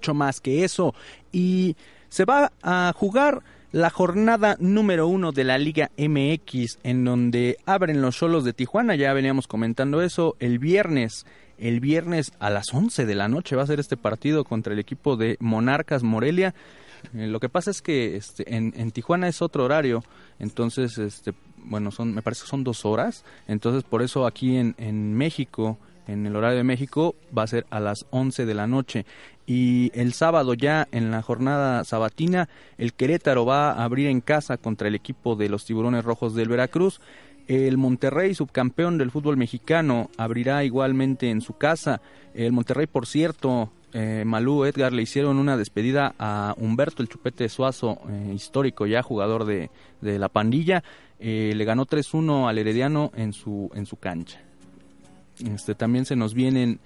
[0.00, 0.14] mucho.
[0.14, 0.94] Más que eso.
[1.30, 1.76] Y
[2.08, 8.02] se va a jugar la jornada número uno de la Liga MX, en donde abren
[8.02, 8.96] los solos de Tijuana.
[8.96, 11.26] Ya veníamos comentando eso el viernes.
[11.58, 14.78] El viernes a las 11 de la noche va a ser este partido contra el
[14.78, 16.54] equipo de Monarcas Morelia.
[17.14, 20.02] Eh, lo que pasa es que este, en, en Tijuana es otro horario,
[20.38, 23.24] entonces, este, bueno, son, me parece que son dos horas.
[23.46, 25.78] Entonces, por eso aquí en, en México
[26.10, 29.06] en el horario de México va a ser a las 11 de la noche.
[29.46, 32.48] Y el sábado ya en la jornada sabatina,
[32.78, 36.48] el Querétaro va a abrir en casa contra el equipo de los Tiburones Rojos del
[36.48, 37.00] Veracruz.
[37.48, 42.00] El Monterrey, subcampeón del fútbol mexicano, abrirá igualmente en su casa.
[42.32, 47.48] El Monterrey, por cierto, eh, Malú, Edgar, le hicieron una despedida a Humberto, el chupete
[47.48, 50.84] suazo, eh, histórico ya, jugador de, la pandilla.
[51.18, 54.40] Eh, le ganó 3-1 al Herediano en su, en su cancha.
[55.46, 56.80] Este, también se nos vienen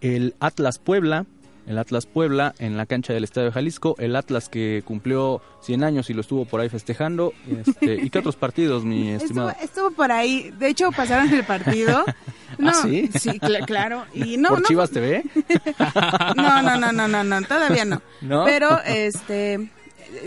[0.00, 1.26] el Atlas Puebla,
[1.66, 5.82] el Atlas Puebla en la cancha del Estadio de Jalisco, el Atlas que cumplió 100
[5.84, 7.32] años y lo estuvo por ahí festejando.
[7.48, 9.48] Este, ¿Y qué otros partidos, mi estimado?
[9.50, 12.04] Estuvo, estuvo por ahí, de hecho pasaron el partido.
[12.56, 13.08] No, ¿Ah, sí?
[13.12, 14.04] cl- claro.
[14.14, 15.24] Y no, ¿Por no, Chivas TV?
[16.36, 18.00] no, no, no, no, no, no, todavía no.
[18.20, 18.44] ¿No?
[18.44, 19.70] Pero, este,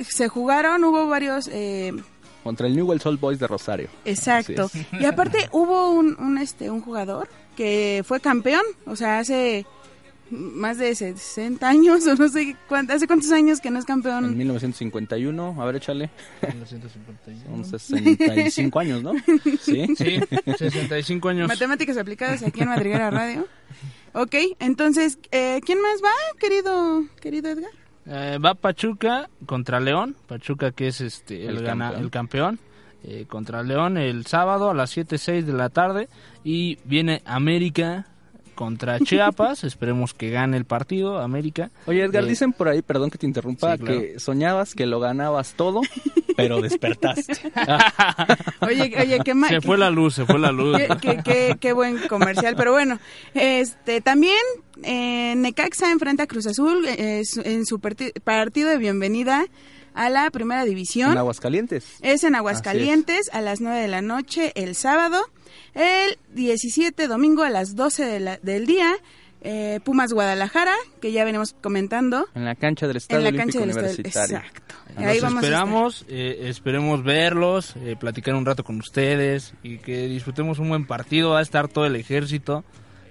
[0.10, 1.94] se jugaron, hubo varios, eh,
[2.44, 3.88] Contra el Newell's Old Boys de Rosario.
[4.04, 4.70] exacto.
[5.00, 9.66] Y aparte hubo un, un, este, un jugador que fue campeón, o sea, hace
[10.30, 13.88] más de 60 años, o no sé cuánto, hace cuántos años que no es En
[13.88, 14.38] campeón.
[14.38, 16.10] 1951, a ver, échale.
[16.42, 17.64] 1951.
[17.66, 19.14] Son 65 años, ¿no?
[19.60, 19.88] Sí.
[19.98, 20.20] Sí,
[20.58, 21.48] 65 años.
[21.48, 23.48] Matemáticas aplicadas aquí en Madriguera Radio.
[24.14, 27.72] Ok, entonces, eh, ¿quién más va, querido, querido Edgar?
[28.06, 30.16] Eh, va Pachuca contra León.
[30.28, 32.04] Pachuca que es este el, El gana- campeón.
[32.04, 32.60] el campeón.
[33.08, 36.10] Eh, contra León el sábado a las 7.06 de la tarde.
[36.44, 38.06] Y viene América
[38.54, 39.64] contra Chiapas.
[39.64, 41.72] Esperemos que gane el partido, América.
[41.86, 44.00] Oye, Edgar, Eh, dicen por ahí, perdón que te interrumpa, Sí, claro.
[44.02, 45.82] que soñabas que lo ganabas todo,
[46.36, 47.34] pero despertaste.
[48.62, 49.50] Oye, oye, qué mal.
[49.50, 50.78] Se fue la luz, se fue la luz.
[50.78, 53.00] Qué, qué- qué- qué buen comercial, pero bueno,
[53.34, 54.38] este también
[54.84, 59.46] eh, Necaxa enfrenta a Cruz Azul eh, su- en su parti- partido de bienvenida
[59.98, 61.12] a la primera división.
[61.12, 61.86] En Aguascalientes.
[62.02, 65.20] Es en Aguascalientes a las 9 de la noche el sábado.
[65.74, 68.94] El 17 domingo a las 12 de la- del día,
[69.42, 72.28] eh, Pumas Guadalajara, que ya venimos comentando.
[72.36, 73.90] En la cancha del Estadio en la Olímpico cancha del estadio.
[73.90, 74.38] Universitario.
[74.38, 74.76] Exacto.
[74.98, 80.58] Ahí vamos esperamos, eh, esperemos verlos, eh, platicar un rato con ustedes y que disfrutemos
[80.60, 81.32] un buen partido.
[81.32, 82.64] Va a estar todo el ejército,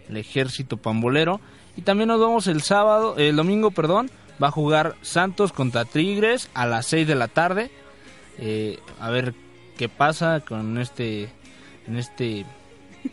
[0.09, 1.41] el ejército pambolero.
[1.77, 4.11] Y también nos vamos el sábado, el domingo, perdón,
[4.43, 7.71] va a jugar Santos contra Tigres a las 6 de la tarde.
[8.39, 9.35] Eh, a ver
[9.77, 11.29] qué pasa con este,
[11.87, 12.45] en este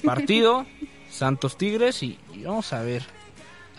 [0.04, 0.66] partido,
[1.10, 3.04] Santos Tigres, y, y vamos a ver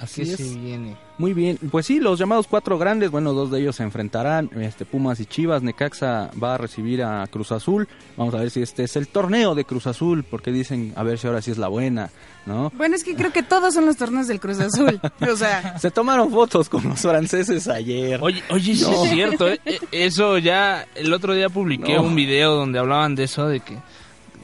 [0.01, 0.36] Así es.
[0.36, 0.97] se viene.
[1.18, 4.84] Muy bien, pues sí, los llamados cuatro grandes, bueno, dos de ellos se enfrentarán, este
[4.84, 7.86] Pumas y Chivas, Necaxa va a recibir a Cruz Azul,
[8.16, 11.18] vamos a ver si este es el torneo de Cruz Azul, porque dicen, a ver
[11.18, 12.11] si ahora sí es la buena,
[12.47, 12.72] ¿no?
[12.76, 15.01] Bueno, es que creo que todos son los torneos del Cruz Azul.
[15.32, 18.18] O sea, Se tomaron fotos con los franceses ayer.
[18.20, 19.49] Oye, oye, sí es cierto.
[19.49, 22.03] eh, eh, Eso ya, el otro día publiqué No.
[22.03, 23.78] un video donde hablaban de eso, de que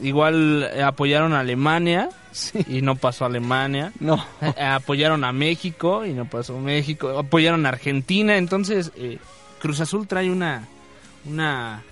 [0.01, 2.59] igual apoyaron a Alemania Sí.
[2.67, 3.91] y no pasó Alemania.
[3.99, 7.17] No, Eh, apoyaron a México y no pasó México.
[7.19, 8.37] Apoyaron a Argentina.
[8.37, 9.17] Entonces, eh,
[9.59, 10.67] Cruz Azul trae una,
[11.25, 11.83] una,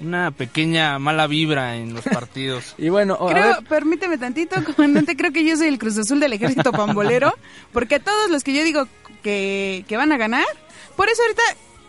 [0.00, 2.74] una pequeña mala vibra en los partidos.
[2.78, 6.20] y bueno, a creo, ver, permíteme tantito, comandante, creo que yo soy el Cruz Azul
[6.20, 7.32] del ejército pambolero,
[7.72, 8.86] porque todos los que yo digo
[9.22, 10.44] que, que van a ganar,
[10.96, 11.42] por eso ahorita,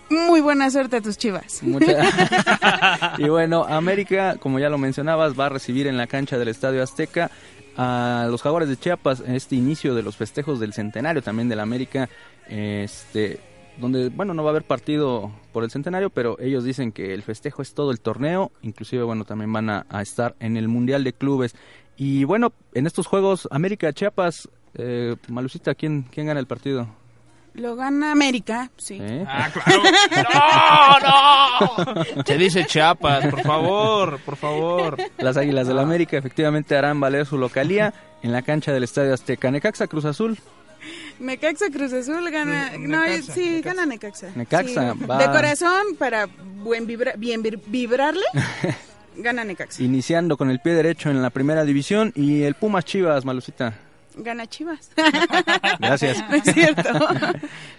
[0.09, 1.61] muy buena suerte a tus chivas.
[1.63, 6.47] Mucha- y bueno, América, como ya lo mencionabas, va a recibir en la cancha del
[6.47, 7.29] Estadio Azteca
[7.77, 12.09] a los Jaguares de Chiapas este inicio de los festejos del centenario también del América,
[12.47, 13.39] este
[13.77, 17.21] donde bueno no va a haber partido por el centenario, pero ellos dicen que el
[17.21, 21.03] festejo es todo el torneo, inclusive bueno también van a, a estar en el mundial
[21.03, 21.55] de clubes
[21.95, 26.87] y bueno en estos juegos América Chiapas, eh, Malucita, ¿quién quién gana el partido?
[27.57, 28.97] Lo gana América, sí.
[29.01, 29.25] ¿Eh?
[29.27, 29.81] Ah, claro.
[31.85, 32.23] ¡No, no!
[32.23, 34.97] Se dice Chiapas, por favor, por favor.
[35.17, 39.49] Las Águilas del América efectivamente harán valer su localía en la cancha del Estadio Azteca.
[39.51, 40.37] Necaxa Cruz Azul.
[41.19, 43.69] Necaxa Cruz Azul gana, no, Necaxa, sí, Necaxa.
[43.73, 44.27] gana Necaxa.
[44.35, 45.05] Necaxa, Sí.
[45.05, 45.17] va.
[45.17, 46.27] De corazón, para
[46.63, 48.21] buen vibra, bien vibrarle,
[49.17, 49.81] gana Necaxa.
[49.81, 53.73] Iniciando con el pie derecho en la primera división y el Pumas Chivas, Malucita.
[54.17, 54.91] Gana Chivas.
[55.79, 56.23] Gracias.
[56.29, 56.89] No es cierto.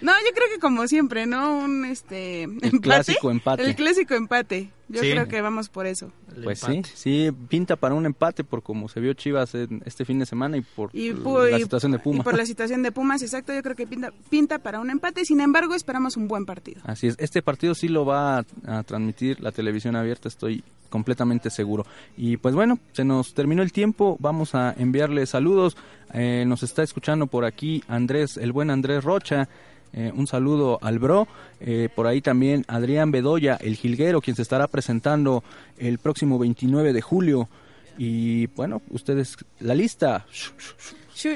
[0.01, 1.59] No, yo creo que como siempre, ¿no?
[1.59, 2.79] Un este empate.
[2.79, 3.63] clásico empate.
[3.63, 4.71] El clásico empate.
[4.89, 5.11] Yo Sí.
[5.11, 6.11] creo que vamos por eso.
[6.35, 6.89] El Pues empate.
[6.95, 10.25] sí, sí, pinta para un empate por como se vio Chivas en este fin de
[10.25, 12.23] semana y por Y, la y- situación de y Pumas.
[12.23, 15.25] por la situación de Pumas, exacto, yo creo que pinta, pinta para un empate.
[15.25, 16.81] Sin embargo, esperamos un buen partido.
[16.85, 21.51] Así es, este partido sí lo va a, a transmitir la televisión abierta, estoy completamente
[21.51, 21.85] seguro.
[22.17, 25.77] Y pues bueno, se nos terminó el tiempo, vamos a enviarle saludos.
[26.15, 29.47] Eh, nos está escuchando por aquí Andrés, el buen Andrés Rocha.
[29.93, 31.27] Eh, un saludo al bro.
[31.59, 35.43] Eh, por ahí también Adrián Bedoya, el jilguero, quien se estará presentando
[35.77, 37.49] el próximo 29 de julio
[37.97, 40.25] Y bueno, ustedes, la lista.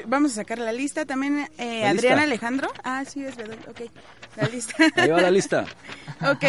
[0.08, 1.06] Vamos a sacar la lista.
[1.06, 2.24] También eh, ¿La Adriana lista?
[2.24, 2.70] Alejandro.
[2.84, 3.58] Ah, sí, es verdad.
[3.70, 3.82] Ok,
[4.38, 4.76] la lista.
[4.96, 5.66] Ahí va la lista.
[6.22, 6.44] Ok,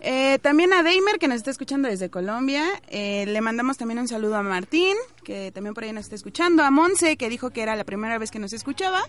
[0.00, 2.64] eh, también a Deimer, que nos está escuchando desde Colombia.
[2.88, 6.62] Eh, le mandamos también un saludo a Martín, que también por ahí nos está escuchando.
[6.62, 9.02] A Monse, que dijo que era la primera vez que nos escuchaba.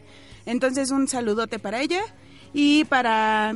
[0.46, 2.02] Entonces, un saludote para ella.
[2.54, 3.56] Y para...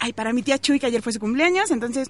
[0.00, 1.70] Ay, para mi tía Chuy, que ayer fue su cumpleaños.
[1.70, 2.08] Entonces,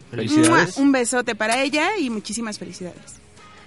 [0.76, 3.20] un besote para ella y muchísimas felicidades.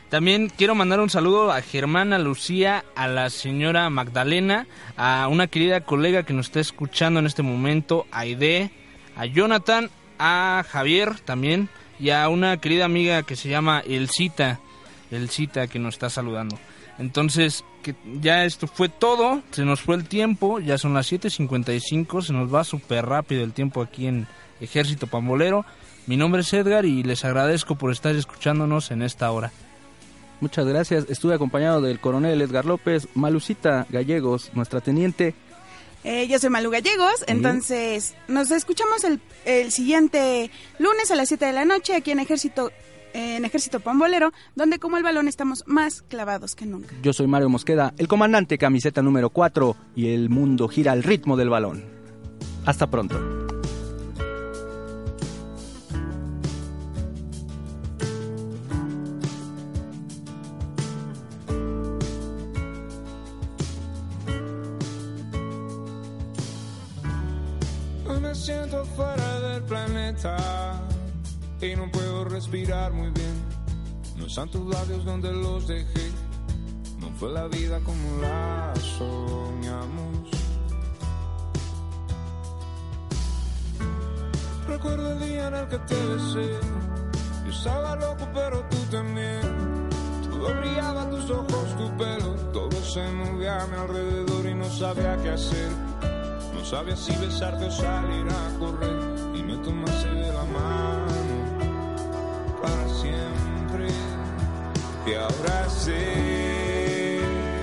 [0.09, 5.85] También quiero mandar un saludo a Germana Lucía, a la señora Magdalena, a una querida
[5.85, 8.71] colega que nos está escuchando en este momento, a Aide,
[9.15, 9.89] a Jonathan,
[10.19, 14.59] a Javier también y a una querida amiga que se llama Elcita,
[15.11, 16.59] Elcita que nos está saludando.
[16.99, 22.21] Entonces, que ya esto fue todo, se nos fue el tiempo, ya son las 7.55,
[22.21, 24.27] se nos va súper rápido el tiempo aquí en
[24.59, 25.65] Ejército Pambolero.
[26.07, 29.51] Mi nombre es Edgar y les agradezco por estar escuchándonos en esta hora.
[30.39, 31.05] Muchas gracias.
[31.09, 35.35] Estuve acompañado del coronel Edgar López, Malucita Gallegos, nuestra teniente.
[36.03, 41.45] Eh, yo soy Malu Gallegos, entonces nos escuchamos el, el siguiente lunes a las 7
[41.45, 42.71] de la noche aquí en Ejército
[43.13, 46.95] en Ejército Pambolero, donde como el balón estamos más clavados que nunca.
[47.01, 51.37] Yo soy Mario Mosqueda, el comandante camiseta número 4 y el mundo gira al ritmo
[51.37, 51.83] del balón.
[52.65, 53.50] Hasta pronto.
[72.41, 73.35] Respirar muy bien.
[74.17, 76.11] No están tus labios donde los dejé.
[76.99, 80.27] No fue la vida como la soñamos.
[84.67, 86.59] Recuerdo el día en el que te besé.
[87.45, 89.41] Yo estaba loco, pero tú también.
[90.31, 92.33] Todo brillaba, tus ojos, tu pelo.
[92.53, 95.69] Todo se movía a mi alrededor y no sabía qué hacer.
[96.55, 98.99] No sabía si besarte o salir a correr
[99.35, 100.30] y me tomaste
[105.11, 107.19] Y ahora sé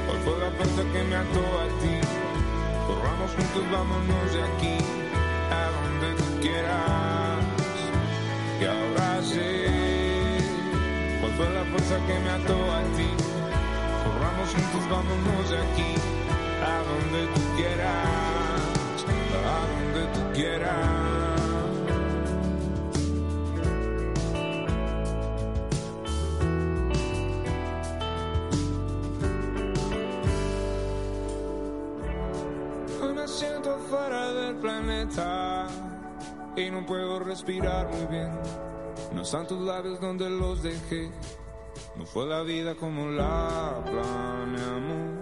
[0.06, 1.96] cuál fue la fuerza que me ató a ti.
[2.86, 4.76] Corramos juntos, vámonos de aquí
[5.50, 7.38] a donde tú quieras.
[8.60, 9.66] Y ahora sé
[11.20, 13.08] cuál fue la fuerza que me ató a ti.
[14.04, 15.94] Corramos juntos, vámonos de aquí
[16.60, 19.06] a donde tú quieras,
[19.46, 21.17] a donde tú quieras.
[34.60, 35.66] Planeta
[36.56, 38.30] y no puedo respirar muy bien.
[39.14, 41.10] No están tus labios donde los dejé.
[41.96, 45.18] No fue la vida como la planeamos.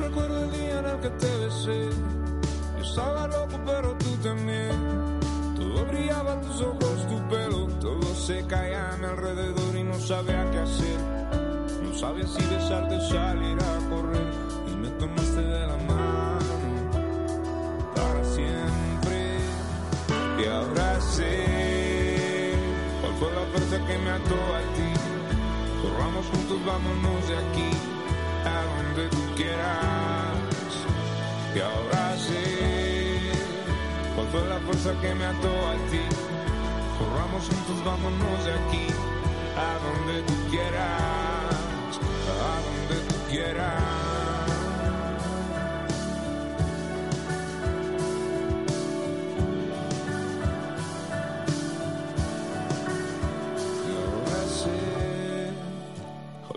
[0.00, 1.88] Recuerdo el día en el que te besé.
[2.78, 5.20] Yo estaba loco, pero tú también.
[5.56, 7.66] Todo brillaba, tus ojos, tu pelo.
[7.80, 11.00] Todo se caía a mi alrededor y no sabía qué hacer.
[11.82, 13.85] No sabía si besarte o salir a
[14.98, 16.54] tomaste de la mano
[17.94, 19.38] para siempre.
[20.38, 22.54] Y ahora sé
[23.00, 24.90] cuál fue la fuerza que me ató a ti.
[25.82, 27.70] Corramos juntos, vámonos de aquí
[28.44, 30.72] a donde tú quieras.
[31.54, 33.20] Y ahora sé
[34.14, 36.04] cuál fue la fuerza que me ató a ti.
[36.98, 38.86] Corramos juntos, vámonos de aquí
[39.56, 41.92] a donde tú quieras,
[42.28, 44.05] a donde tú quieras.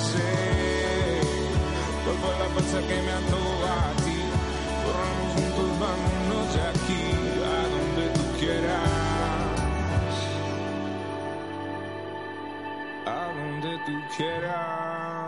[0.00, 1.20] Sé
[2.04, 4.20] cuál fue la fuerza que me ató a ti.
[4.84, 7.04] Corramos juntos, vámonos de aquí
[7.44, 8.88] a donde tú quieras.
[13.06, 15.19] A donde tú quieras.